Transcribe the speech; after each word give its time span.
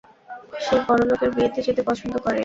সে 0.63 0.75
বড়লোকের 0.87 1.29
বিয়েতে 1.35 1.59
যেতে 1.67 1.81
পছন্দ 1.87 2.13
করে। 2.17 2.39